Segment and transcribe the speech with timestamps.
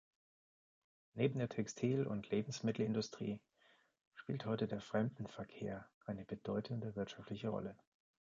[1.13, 3.39] Neben der Textil- und Lebensmittelindustrie
[4.15, 7.77] spielt heute der Fremdenverkehr eine bedeutende wirtschaftliche Rolle.